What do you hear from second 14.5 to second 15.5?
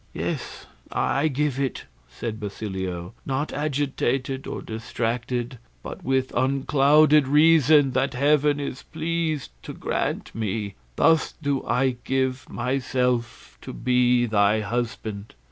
husband."